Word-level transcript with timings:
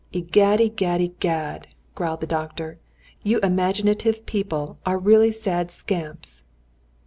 "Egad! 0.13 0.59
egad! 0.59 0.99
egad!" 0.99 1.67
growled 1.93 2.21
the 2.21 2.25
doctor, 2.25 2.79
"you 3.23 3.37
imaginative 3.43 4.25
people 4.25 4.79
are 4.83 4.97
really 4.97 5.31
sad 5.31 5.69
scamps!" 5.69 6.41